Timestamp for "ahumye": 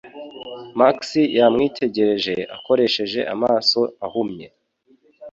4.05-4.47